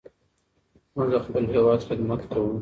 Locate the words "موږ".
0.95-1.07